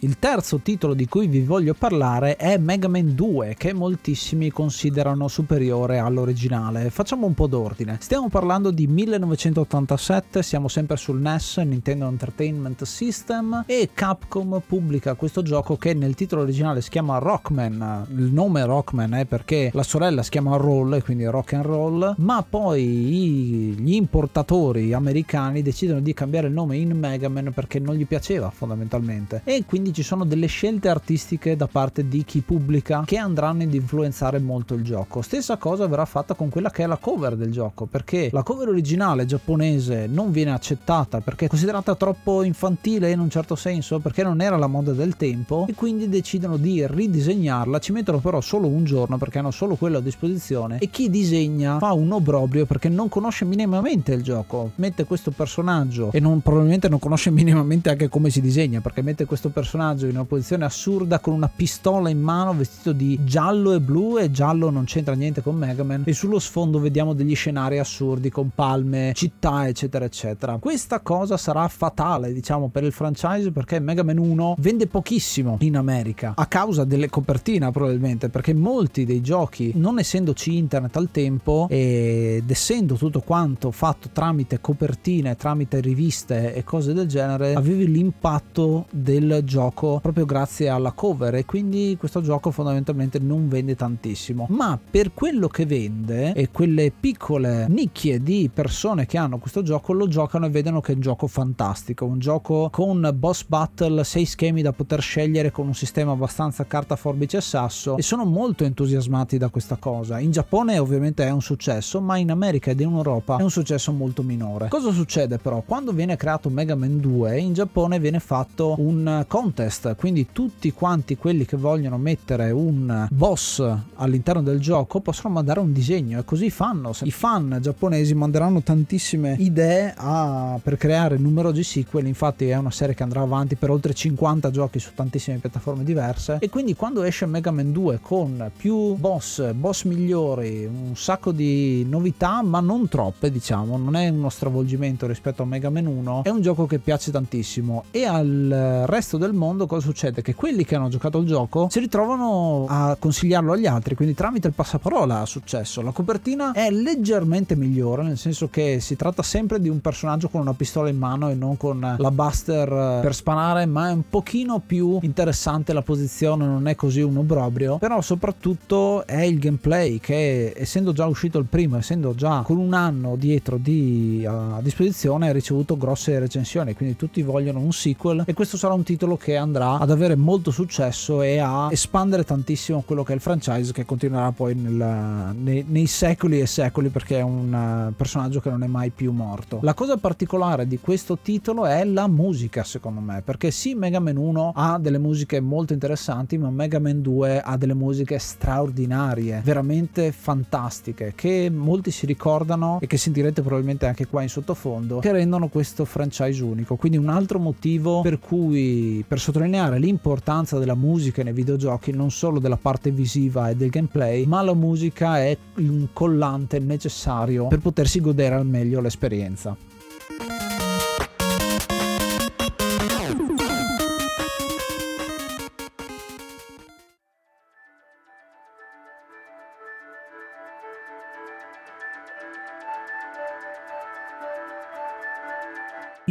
Il 0.05 0.19
terzo 0.19 0.59
titolo 0.59 0.93
di 0.93 1.09
cui 1.09 1.29
vi 1.29 1.41
voglio 1.41 1.73
parlare 1.73 2.37
è 2.37 2.59
Mega 2.59 2.89
Man 2.89 3.15
2, 3.15 3.55
che 3.57 3.73
moltissimi 3.73 4.51
considerano 4.51 5.29
superiore 5.29 5.97
all'originale. 5.97 6.91
Facciamo 6.91 7.27
un 7.27 7.33
po' 7.33 7.47
d'ordine. 7.47 7.97
Stiamo 8.03 8.29
parlando 8.29 8.71
di 8.71 8.87
1987, 8.87 10.43
siamo 10.43 10.69
sempre 10.69 10.99
sul 10.99 11.23
NES, 11.23 11.57
Nintendo 11.57 12.07
Entertainment 12.07 12.83
System, 12.83 13.65
e 13.67 13.89
Capcom 13.95 14.61
pubblica 14.67 15.15
questo 15.15 15.41
gioco 15.41 15.79
che 15.79 15.95
nel 15.95 16.15
titolo 16.15 16.43
originale 16.43 16.83
si 16.83 16.91
chiama 16.91 17.17
Rockman. 17.17 18.09
Il 18.11 18.31
nome 18.31 18.63
Rockman 18.67 19.15
è 19.15 19.25
perché 19.25 19.71
la 19.73 19.83
sorella 19.83 20.23
si 20.23 20.29
chiama 20.29 20.57
Roll, 20.57 21.03
quindi 21.03 21.25
rock 21.25 21.55
and 21.55 21.65
roll, 21.65 22.15
ma 22.19 22.45
poi 22.47 23.75
gli 23.79 23.95
importatori 23.95 24.93
americani 24.93 25.63
decidono 25.63 26.01
di 26.01 26.13
cambiare 26.13 26.49
il 26.49 26.53
nome 26.53 26.77
in 26.77 26.91
Mega 26.91 27.31
Man 27.31 27.53
perché 27.55 27.79
non 27.79 27.95
gli 27.95 28.07
piaceva 28.07 28.51
fondamentalmente. 28.51 29.41
E 29.45 29.65
quindi 29.65 29.93
ci 29.95 30.03
sono 30.03 30.25
delle 30.25 30.47
scelte 30.47 30.89
artistiche 30.89 31.57
da 31.57 31.69
parte 31.69 32.09
di 32.09 32.25
chi 32.25 32.41
pubblica 32.41 33.05
che 33.07 33.17
andranno 33.17 33.63
ad 33.63 33.73
influenzare 33.73 34.41
molto 34.41 34.75
il 34.75 34.83
gioco. 34.83 35.23
Stessa 35.23 35.57
cosa 35.57 35.87
verrà 35.87 36.05
fatta 36.05 36.35
con 36.35 36.49
quella 36.49 36.71
che 36.71 36.83
è 36.83 36.87
la 36.87 36.97
cover 36.97 37.37
del 37.37 37.53
gioco, 37.53 37.87
perché 37.87 38.29
la 38.33 38.43
cover 38.43 38.69
originale 38.69 39.25
giapponese 39.25 40.07
non 40.09 40.33
viene 40.33 40.53
accettata 40.53 41.21
perché 41.21 41.45
è 41.45 41.49
considerata 41.49 41.95
troppo 41.95 42.43
infantile 42.43 43.13
in 43.13 43.21
un 43.21 43.31
certo 43.31 43.55
senso, 43.55 44.01
perché 44.01 44.25
non 44.25 44.41
era 44.41 44.57
la 44.57 44.67
moda 44.67 44.93
del 44.93 45.17
tempo 45.17 45.67
e 45.69 45.75
quindi 45.75 46.09
decidono 46.09 46.57
di 46.57 46.85
ridisegnarla, 46.85 47.79
ci 47.79 47.93
mettono 47.93 48.19
però 48.19 48.41
solo 48.41 48.67
un 48.67 48.85
giorno 48.85 49.17
perché 49.17 49.39
hanno 49.39 49.53
solo 49.53 49.77
quello 49.77 49.99
a 49.99 50.01
disposizione 50.01 50.79
e 50.79 50.91
chi 50.91 51.09
disegna 51.09 51.79
fa 51.79 51.93
un 51.93 52.11
obbrobrio 52.11 52.67
perché 52.67 52.89
non 52.89 53.09
conosce 53.09 53.45
minimamente 53.45 54.13
il 54.13 54.23
gioco, 54.23 54.73
mette 54.77 55.05
questo 55.05 55.31
personaggio 55.31 56.11
e 56.11 56.19
non, 56.19 56.41
probabilmente 56.41 56.89
non 56.89 56.99
conosce 56.99 57.31
minimamente 57.33 57.91
anche 57.91 58.09
come 58.09 58.31
si 58.31 58.41
disegna 58.41 58.81
perché 58.81 59.01
mette 59.01 59.25
questo 59.25 59.51
personaggio 59.51 59.83
personaggio 59.85 60.07
in 60.07 60.15
una 60.15 60.25
posizione 60.25 60.65
assurda 60.65 61.19
con 61.19 61.35
una 61.35 61.51
pistola 61.55 62.09
in 62.09 62.21
mano 62.21 62.55
vestito 62.55 62.93
di 62.93 63.19
giallo 63.23 63.75
e 63.75 63.81
blu 63.81 64.17
e 64.17 64.31
giallo 64.31 64.71
non 64.71 64.85
c'entra 64.85 65.15
niente 65.15 65.43
con 65.43 65.57
Mega 65.57 65.85
Man 65.85 66.03
e 66.07 66.13
sullo 66.15 66.39
sfondo 66.39 66.79
vediamo 66.79 67.13
degli 67.13 67.35
scenari 67.35 67.79
assurdi 67.79 68.31
con 68.31 68.51
palme, 68.55 69.13
città 69.15 69.69
eccetera 69.69 70.05
eccetera. 70.05 70.57
Questa 70.59 71.01
cosa 71.01 71.37
sarà 71.37 71.69
fatale 71.69 72.33
diciamo 72.33 72.69
per 72.69 72.85
il 72.85 72.93
franchise 72.93 73.51
perché 73.51 73.79
Mega 73.79 74.03
Man 74.03 74.19
1 74.19 74.57
vende 74.59 74.87
pochissimo 74.87 75.59
in 75.61 75.77
America 75.77 76.33
a 76.37 76.47
causa 76.47 76.85
delle 76.85 77.11
copertine 77.11 77.71
probabilmente 77.71 78.29
perché 78.29 78.55
molti 78.55 79.05
dei 79.05 79.21
giochi 79.21 79.73
non 79.75 79.99
essendoci 79.99 80.57
internet 80.57 80.97
al 80.97 81.11
tempo 81.11 81.67
ed 81.69 82.51
essendo 82.51 82.95
tutto 82.95 83.21
quanto 83.21 83.71
fatto 83.71 84.09
tramite 84.13 84.61
copertine, 84.61 85.37
tramite 85.37 85.81
riviste 85.81 86.55
e 86.55 86.65
cose 86.65 86.93
del 86.93 87.07
genere 87.07 87.55
avevi 87.55 87.91
l'impatto 87.91 88.87
del 88.91 89.43
gioco 89.45 89.74
gioco 89.75 89.99
proprio 90.01 90.25
grazie 90.25 90.69
alla 90.69 90.93
cover 90.93 91.35
e 91.35 91.45
quindi 91.45 91.97
questo 91.99 92.23
gioco 92.23 92.51
fondamentalmente 92.51 93.19
non 93.19 93.49
vende 93.49 93.75
tantissimo. 93.75 94.47
Ma 94.51 94.79
per 94.91 95.13
quello 95.13 95.49
che 95.49 95.67
vende 95.67 96.33
e 96.33 96.51
quelle 96.51 96.93
piccole 96.99 97.67
nicchie 97.69 98.23
di 98.23 98.49
persone 98.53 99.05
che 99.07 99.19
hanno 99.19 99.39
questo 99.39 99.63
gioco 99.63 99.93
lo 99.93 100.07
giocano 100.07 100.47
e 100.47 100.51
vedono 100.51 100.81
che 100.81 100.93
è 100.93 100.95
un 100.95 101.01
gioco 101.01 101.27
fantastico 101.27 102.05
un 102.05 102.19
gioco 102.19 102.69
con 102.71 103.11
boss 103.15 103.45
battle 103.45 104.05
6 104.05 104.25
schemi 104.25 104.63
da 104.63 104.73
poter 104.73 105.01
scegliere 105.01 105.51
con 105.51 105.67
un 105.67 105.75
sistema 105.75 106.13
abbastanza 106.13 106.65
carta 106.67 106.95
forbice 106.97 107.39
e 107.39 107.41
sasso 107.41 107.97
e 107.97 108.03
sono 108.03 108.25
molto 108.25 108.65
entusiasmati 108.65 109.39
da 109.39 109.49
questa 109.49 109.77
cosa. 109.77 110.21
In 110.21 110.31
Giappone 110.31 110.79
ovviamente 110.79 111.25
è 111.25 111.31
un 111.31 111.43
successo 111.43 112.01
ma 112.01 112.17
in 112.17 112.31
America 112.31 112.71
ed 112.71 112.81
in 112.81 112.93
Europa 112.93 113.39
è 113.39 113.43
un 113.43 113.51
successo 113.51 113.93
molto 113.93 114.23
minore. 114.23 114.69
Cosa 114.69 114.93
succede 114.93 115.39
però? 115.39 115.63
Quando 115.67 115.93
viene 115.93 116.17
creato 116.17 116.49
Mega 116.49 116.77
Man 116.77 117.01
2 117.01 117.39
in 117.39 117.53
Giappone 117.55 117.99
viene 117.99 118.21
fatto 118.21 118.75
un 118.79 119.25
contest 119.27 119.64
contest, 119.65 119.95
quindi 119.97 120.29
tutti 120.33 120.73
quanti 120.73 121.17
quelli 121.17 121.45
che 121.45 121.57
vogliono 121.57 121.97
mettere 121.97 122.51
un 122.51 123.07
boss 123.11 123.63
all'interno 123.95 124.43
del 124.43 124.61
gioco 124.61 125.01
possono 125.01 125.35
mandare 125.35 125.61
un 125.61 125.73
disegno 125.73 126.19
e 126.19 126.25
così 126.25 126.51
fanno. 126.51 126.93
I 127.03 127.11
fan 127.11 127.59
giapponesi 127.61 128.15
manderanno 128.15 128.63
tantissime 128.63 129.37
idee 129.39 129.95
a, 129.97 130.59
per 130.63 130.77
creare 130.77 131.17
numerosi 131.17 131.63
sequel, 131.63 132.07
infatti 132.07 132.49
è 132.49 132.57
una 132.57 132.71
serie 132.71 132.95
che 132.95 133.03
andrà 133.03 133.21
avanti 133.23 133.57
per 133.57 133.71
oltre 133.71 133.95
50 133.95 134.51
giochi 134.51 134.79
su 134.79 134.91
tantissime 134.95 135.39
piattaforme 135.39 135.85
diverse. 135.85 136.39
E 136.41 136.49
quindi 136.49 136.75
quando 136.75 137.03
esce 137.03 137.27
Mega 137.27 137.51
Man 137.51 137.73
2 137.73 138.01
con 138.01 138.51
più 138.57 138.95
boss, 138.95 139.53
boss 139.53 139.85
migliori, 139.85 140.65
un 140.65 140.97
sacco 140.97 141.33
di 141.33 141.85
novità 141.89 142.43
ma 142.43 142.61
non 142.61 142.89
troppe 142.89 143.31
diciamo, 143.31 143.77
non 143.77 143.97
è 143.97 144.09
uno 144.09 144.29
stravolgimento 144.29 145.07
rispetto 145.07 145.43
a 145.43 145.47
Mega 145.47 145.71
Man 145.71 145.87
1, 145.87 146.23
è 146.25 146.29
un 146.29 146.43
gioco 146.43 146.67
che 146.67 146.79
piace 146.79 147.11
tantissimo. 147.11 147.85
E 147.91 148.05
al 148.05 148.85
resto 148.87 149.17
del 149.17 149.33
mondo 149.33 149.54
mondo 149.55 149.67
cosa 149.67 149.87
succede? 149.87 150.21
Che 150.21 150.35
quelli 150.35 150.65
che 150.65 150.75
hanno 150.75 150.89
giocato 150.89 151.19
il 151.19 151.27
gioco 151.27 151.69
si 151.71 151.79
ritrovano 151.79 152.67
a 152.69 152.97
consigliarlo 152.99 153.53
agli 153.53 153.67
altri, 153.67 153.95
quindi 153.95 154.15
tramite 154.15 154.49
il 154.49 154.53
passaparola 154.53 155.21
ha 155.21 155.27
successo. 155.27 155.81
La 155.81 155.93
copertina 155.93 156.53
è 156.53 156.71
leggermente 156.71 157.55
migliore, 157.55 158.03
nel 158.03 158.19
senso 158.19 158.49
che 158.49 158.81
si 158.81 158.97
tratta 158.97 159.23
sempre 159.23 159.61
di 159.61 159.69
un 159.69 159.81
personaggio 159.81 160.29
con 160.29 160.41
una 160.41 160.55
pistola 160.55 160.89
in 160.89 160.99
mano 160.99 161.31
e 161.31 161.35
non 161.35 161.57
con 161.57 161.95
la 161.97 162.11
buster 162.11 163.01
per 163.01 163.15
sparare, 163.15 163.67
ma 163.67 163.91
è 163.91 163.93
un 163.93 164.03
pochino 164.09 164.61
più 164.65 164.99
interessante 165.03 165.73
la 165.73 165.83
posizione, 165.83 166.45
non 166.45 166.67
è 166.67 166.75
così 166.75 167.01
un 167.01 167.17
obbrobrio, 167.17 167.79
però 167.79 168.01
soprattutto 168.01 169.07
è 169.07 169.23
il 169.23 169.39
gameplay 169.39 170.01
che 170.01 170.53
essendo 170.57 170.93
già 170.93 171.07
uscito 171.07 171.39
il 171.39 171.47
primo, 171.47 171.77
essendo 171.77 172.15
già 172.15 172.43
con 172.45 172.59
un 172.59 172.75
anno 172.75 173.17
dietro 173.17 173.57
di, 173.57 174.25
a 174.29 174.59
disposizione, 174.61 175.29
ha 175.29 175.33
ricevuto 175.33 175.77
grosse 175.77 176.19
recensioni, 176.19 176.75
quindi 176.75 176.97
tutti 176.97 177.23
vogliono 177.23 177.61
un 177.61 177.73
sequel 177.73 178.25
e 178.27 178.35
questo 178.35 178.57
sarà 178.57 178.75
un 178.75 178.83
titolo 178.83 179.17
che 179.17 179.34
andrà 179.37 179.79
ad 179.79 179.91
avere 179.91 180.15
molto 180.15 180.51
successo 180.51 181.23
e 181.23 181.39
a 181.39 181.69
espandere 181.71 182.25
tantissimo 182.25 182.83
quello 182.87 183.03
che 183.03 183.13
è 183.13 183.15
il 183.15 183.21
franchise 183.21 183.73
che 183.73 183.85
continuerà 183.85 184.33
poi 184.33 184.55
nel, 184.55 185.35
nei, 185.37 185.65
nei 185.69 185.87
secoli 185.87 186.41
e 186.41 186.47
secoli 186.47 186.89
perché 186.89 187.19
è 187.19 187.23
un 187.23 187.93
personaggio 187.97 188.41
che 188.41 188.51
non 188.51 188.63
è 188.63 188.67
mai 188.67 188.91
più 188.91 189.13
morto. 189.13 189.59
La 189.63 189.75
cosa 189.75 189.97
particolare 189.97 190.67
di 190.67 190.79
questo 190.79 191.19
titolo 191.21 191.67
è 191.67 191.85
la 191.85 192.09
musica 192.09 192.65
secondo 192.65 193.01
me 193.01 193.23
perché 193.23 193.51
sì 193.51 193.75
Mega 193.75 194.01
Man 194.01 194.17
1 194.17 194.53
ha 194.55 194.79
delle 194.79 194.99
musiche 194.99 195.41
molto 195.41 195.73
interessanti 195.73 196.39
ma 196.39 196.51
Mega 196.51 196.79
Man 196.79 197.03
2 197.03 197.41
ha 197.41 197.57
delle 197.57 197.75
musiche 197.75 198.19
straordinarie 198.19 199.41
veramente 199.45 200.13
fantastiche 200.13 201.13
che 201.15 201.51
molti 201.51 201.91
si 201.91 202.07
ricordano 202.07 202.79
e 202.81 202.87
che 202.87 202.97
sentirete 202.97 203.43
probabilmente 203.43 203.87
anche 203.87 204.07
qua 204.07 204.23
in 204.23 204.29
sottofondo 204.29 204.99
che 204.99 205.13
rendono 205.13 205.49
questo 205.49 205.85
franchise 205.85 206.43
unico 206.43 206.77
quindi 206.77 206.99
un 206.99 207.09
altro 207.09 207.39
motivo 207.39 208.01
per 208.01 208.19
cui 208.19 209.05
per 209.07 209.21
sottolineare 209.25 209.79
l'importanza 209.79 210.59
della 210.59 210.75
musica 210.75 211.23
nei 211.23 211.33
videogiochi 211.33 211.93
non 211.93 212.11
solo 212.11 212.39
della 212.39 212.59
parte 212.59 212.91
visiva 212.91 213.49
e 213.49 213.57
del 213.57 213.71
gameplay 213.71 214.27
ma 214.27 214.43
la 214.43 214.53
musica 214.53 215.19
è 215.19 215.35
un 215.57 215.89
collante 215.95 216.59
necessario 216.59 217.47
per 217.47 217.61
potersi 217.61 218.01
godere 218.01 218.35
al 218.35 218.45
meglio 218.45 218.83
l'esperienza 218.83 219.57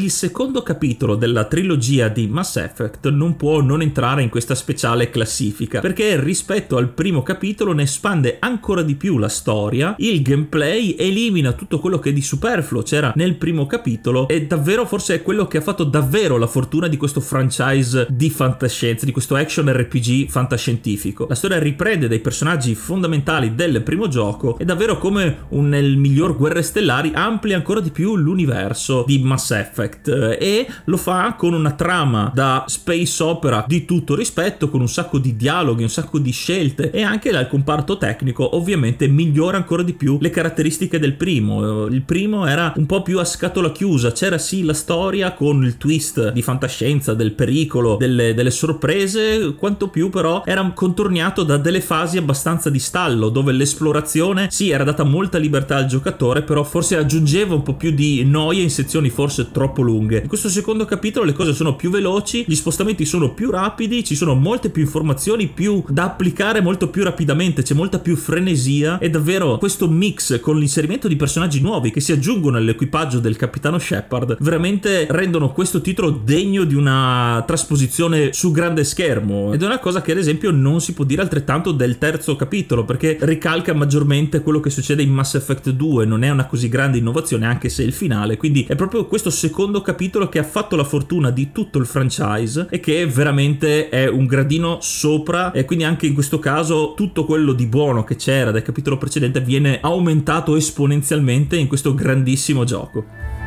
Il 0.04 0.12
secondo 0.12 0.64
capitolo 0.64 1.16
della 1.16 1.46
trilogia 1.46 2.10
di 2.10 2.28
Mass 2.28 2.58
Effect 2.58 3.08
non 3.08 3.38
può 3.38 3.62
non 3.62 3.82
entrare 3.82 4.22
in 4.22 4.28
questa 4.28 4.54
speciale 4.54 5.10
classifica, 5.10 5.80
perché 5.80 6.20
rispetto 6.20 6.76
al 6.76 6.90
primo 6.90 7.24
capitolo 7.24 7.72
ne 7.72 7.84
espande 7.84 8.36
ancora 8.42 8.82
di 8.82 8.96
più 8.96 9.18
la 9.18 9.30
storia, 9.30 9.96
il 10.00 10.22
gameplay 10.22 10.98
elimina 11.00 11.54
tutto 11.54 11.80
quello 11.80 12.00
che 12.00 12.12
di 12.12 12.22
superfluo 12.22 12.82
c'era 12.82 13.14
nel 13.16 13.36
primo 13.36 13.66
capitolo 13.66 14.28
e 14.28 14.46
davvero 14.46 14.86
forse 14.86 15.16
è 15.16 15.22
quello 15.22 15.48
che 15.48 15.60
ha 15.60 15.62
fatto 15.62 15.86
davvero 15.86 16.36
la 16.36 16.48
fortuna 16.48 16.90
di 16.90 16.98
questo 16.98 17.22
franchise 17.22 18.06
di 18.10 18.30
fantascienza, 18.30 19.06
di 19.06 19.14
questo 19.14 19.36
action 19.36 19.72
RPG 19.72 20.28
fantascientifico. 20.28 21.28
La 21.30 21.36
storia 21.36 21.60
riprende 21.60 22.10
dei 22.10 22.20
personaggi 22.20 22.76
fondamentali 22.76 23.56
del 23.56 23.82
primo 23.84 24.10
gioco 24.10 24.60
e 24.60 24.66
davvero 24.66 24.98
come 24.98 25.46
un, 25.52 25.70
nel 25.70 25.96
miglior 25.96 26.36
Guerre 26.36 26.62
Stellari 26.62 27.14
amplia 27.14 27.56
ancora 27.56 27.80
di 27.80 27.92
più 27.92 28.18
l'universo 28.18 29.06
di 29.08 29.20
Mass 29.20 29.52
Effect 29.52 29.92
Effect 29.94 30.08
eh, 30.08 30.38
e 30.40 30.68
lo 30.86 30.98
fa 30.98 31.36
con 31.38 31.54
una 31.54 31.72
trama 31.72 32.32
da 32.34 32.66
space 32.68 33.22
opera 33.24 33.64
di 33.68 33.86
tutto 33.86 34.16
rispetto, 34.16 34.70
con 34.70 34.82
un 34.82 34.90
sacco 34.90 35.20
di 35.20 35.36
dialoghi, 35.36 35.84
un 35.84 35.90
sacco 35.90 36.18
di 36.18 36.32
scelte 36.32 36.92
e 36.92 37.04
anche 37.04 37.32
dal 37.32 37.48
comparto 37.48 37.98
tecnico 37.98 38.56
ovviamente 38.56 39.08
migliora 39.08 39.58
ancora 39.58 39.84
di 39.84 39.94
più 39.94 40.18
le 40.20 40.30
caratteristiche 40.30 41.00
del 41.00 41.14
primo. 41.14 41.86
Il 41.86 42.02
primo 42.02 42.46
era 42.46 42.74
un 42.76 42.86
po' 42.86 43.02
più 43.02 43.20
a 43.20 43.26
scatola 43.26 43.72
chiusa, 43.72 44.12
c'era 44.12 44.38
sì 44.38 44.64
la 44.64 44.74
storia 44.74 45.34
con 45.34 45.64
il 45.64 45.78
twist 45.78 46.32
di 46.32 46.42
fantascienza, 46.42 47.14
del 47.14 47.34
pericolo, 47.34 47.98
delle, 47.98 48.34
delle 48.34 48.52
sorprese, 48.52 49.56
quanto 49.58 49.90
più 49.90 50.10
però 50.10 50.44
era 50.46 50.62
contorniato 50.74 51.44
da 51.44 51.58
delle 51.58 51.82
fasi 51.82 52.18
abbastanza 52.18 52.70
di 52.70 52.80
stallo 52.80 53.30
dove 53.30 53.52
l'esplorazione 53.52 54.48
sì 54.50 54.70
era 54.70 54.84
data 54.84 55.04
molta 55.04 55.38
libertà 55.38 55.76
al 55.76 55.86
giocatore 55.86 56.42
però 56.42 56.64
forse 56.64 56.96
aggiungeva 56.96 57.54
un 57.54 57.64
po' 57.64 57.76
più 57.76 57.92
di 57.92 58.24
noia 58.24 58.62
in 58.62 58.70
sezioni 58.70 59.10
forse 59.10 59.52
troppo 59.52 59.83
lunghe. 59.84 60.22
In 60.22 60.28
questo 60.28 60.50
secondo 60.50 60.86
capitolo 60.86 61.26
le 61.26 61.34
cose 61.34 61.54
sono 61.54 61.76
più 61.76 61.90
veloci, 61.90 62.44
gli 62.48 62.56
spostamenti 62.56 63.06
sono 63.06 63.34
più 63.34 63.52
rapidi, 63.52 64.04
ci 64.04 64.16
sono 64.16 64.34
molte 64.34 64.70
più 64.70 64.82
informazioni, 64.82 65.48
più 65.48 65.84
da 65.88 66.06
applicare 66.06 66.62
molto 66.62 66.90
più 66.90 67.04
rapidamente, 67.04 67.62
c'è 67.62 67.74
molta 67.74 68.00
più 68.00 68.16
frenesia 68.16 68.98
e 68.98 69.10
davvero 69.10 69.58
questo 69.58 69.88
mix 69.88 70.40
con 70.40 70.58
l'inserimento 70.58 71.08
di 71.08 71.16
personaggi 71.16 71.62
nuovi 71.62 71.92
che 71.92 72.00
si 72.00 72.12
aggiungono 72.12 72.58
all'equipaggio 72.58 73.20
del 73.20 73.36
capitano 73.36 73.78
Shepard 73.78 74.38
veramente 74.40 75.08
rendono 75.10 75.52
questo 75.52 75.82
titolo 75.82 76.10
degno 76.10 76.64
di 76.64 76.76
una 76.76 77.44
trasposizione 77.46 78.34
su 78.34 78.52
grande 78.52 78.84
schermo 78.84 79.54
ed 79.54 79.62
è 79.62 79.66
una 79.66 79.80
cosa 79.80 80.02
che 80.02 80.12
ad 80.12 80.18
esempio 80.18 80.52
non 80.52 80.82
si 80.82 80.94
può 80.94 81.04
dire 81.04 81.22
altrettanto 81.22 81.72
del 81.72 81.98
terzo 81.98 82.36
capitolo 82.36 82.86
perché 82.86 83.18
ricalca 83.22 83.74
maggiormente 83.74 84.42
quello 84.42 84.60
che 84.60 84.70
succede 84.70 85.02
in 85.02 85.12
Mass 85.12 85.36
Effect 85.36 85.70
2, 85.70 86.06
non 86.06 86.24
è 86.24 86.30
una 86.30 86.46
così 86.46 86.70
grande 86.70 86.98
innovazione 86.98 87.46
anche 87.46 87.70
se 87.70 87.84
è 87.84 87.86
il 87.86 87.94
finale, 87.94 88.38
quindi 88.38 88.66
è 88.68 88.76
proprio 88.76 89.06
questo 89.06 89.30
secondo 89.30 89.73
secondo 89.74 89.82
capitolo 89.82 90.30
che 90.30 90.38
ha 90.38 90.44
fatto 90.44 90.76
la 90.76 90.84
fortuna 90.84 91.32
di 91.32 91.52
tutto 91.52 91.80
il 91.80 91.88
franchise 91.88 92.68
e 92.70 92.80
che 92.80 93.08
veramente 93.08 93.90
è 93.90 94.08
un 94.08 94.28
gradino 94.28 94.78
sopra 94.82 95.52
e 95.52 95.66
quindi 95.66 95.84
anche 95.84 96.06
in 96.06 96.14
questo 96.14 96.38
caso 96.38 96.94
tutto 96.96 97.26
quello 97.26 97.54
di 97.54 97.66
buono 97.66 98.04
che 98.04 98.16
c'era 98.16 98.52
dal 98.52 98.62
capitolo 98.62 99.00
precedente 99.00 99.42
viene 99.42 99.80
aumentato 99.82 100.56
esponenzialmente 100.56 101.58
in 101.58 101.68
questo 101.68 101.96
grandissimo 101.96 102.66
gioco. 102.66 103.43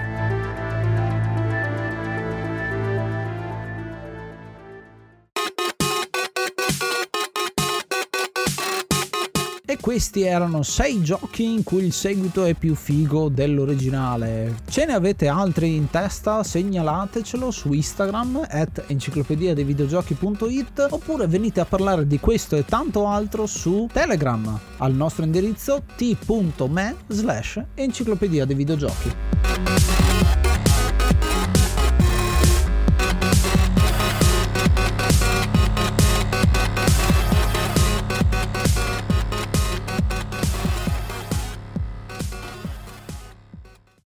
Questi 9.96 10.24
erano 10.24 10.62
6 10.62 11.02
giochi 11.02 11.44
in 11.44 11.62
cui 11.62 11.87
il 11.87 11.92
seguito 11.94 12.44
è 12.44 12.52
più 12.52 12.74
figo 12.74 13.30
dell'originale. 13.30 14.56
Ce 14.68 14.85
ne 14.85 14.92
avete 14.92 15.26
altri 15.26 15.74
in 15.74 15.88
testa? 15.88 16.42
Segnalatecelo 16.42 17.50
su 17.50 17.72
Instagram 17.72 18.46
at 18.46 18.85
enciclopedia 18.88 19.54
dei 19.54 19.64
videogiochi.it 19.64 20.88
oppure 20.90 21.26
venite 21.26 21.61
a 21.61 21.64
parlare 21.64 22.06
di 22.06 22.20
questo 22.20 22.56
e 22.56 22.66
tanto 22.66 23.06
altro 23.06 23.46
su 23.46 23.88
Telegram 23.90 24.61
al 24.76 24.92
nostro 24.92 25.24
indirizzo 25.24 25.82
t.me 25.96 26.96
slash 27.06 27.62
enciclopedia 27.74 28.44
dei 28.44 28.54
videogiochi. 28.54 29.95